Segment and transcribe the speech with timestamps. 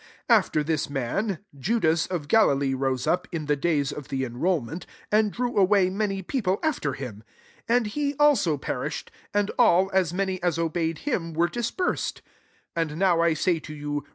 [0.29, 4.87] 37 After this many Judas of Galilee rose up, in the days of the enrolment,
[5.11, 7.21] and drew away [many] people after him:
[7.69, 12.23] and he alao perished and all, as many as obeyed him, were dispersed.
[12.73, 14.03] 38 And now I say to you.